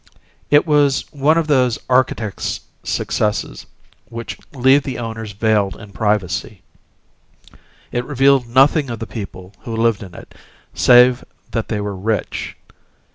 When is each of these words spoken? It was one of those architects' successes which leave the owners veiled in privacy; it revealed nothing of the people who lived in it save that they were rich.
It 0.49 0.65
was 0.65 1.03
one 1.13 1.37
of 1.37 1.45
those 1.45 1.77
architects' 1.87 2.61
successes 2.81 3.67
which 4.09 4.39
leave 4.51 4.81
the 4.81 4.97
owners 4.97 5.33
veiled 5.33 5.75
in 5.77 5.91
privacy; 5.91 6.63
it 7.91 8.03
revealed 8.03 8.47
nothing 8.47 8.89
of 8.89 8.97
the 8.97 9.05
people 9.05 9.53
who 9.59 9.75
lived 9.77 10.01
in 10.01 10.15
it 10.15 10.33
save 10.73 11.23
that 11.51 11.67
they 11.67 11.79
were 11.79 11.95
rich. 11.95 12.57